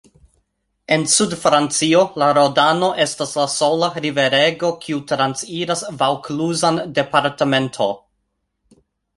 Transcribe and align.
En 0.95 1.03
sudfrancio 1.15 1.99
la 2.21 2.29
Rodano 2.37 2.89
estas 3.05 3.35
la 3.41 3.45
sola 3.57 3.91
riverego 4.07 4.73
kiu 4.87 5.03
transiras 5.13 5.85
vaŭkluzan 6.01 6.83
departemento. 6.99 7.93